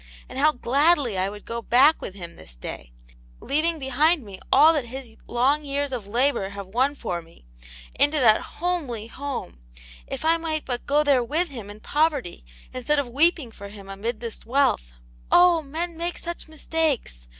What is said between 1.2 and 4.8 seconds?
would go back with him this day, leaving behind me all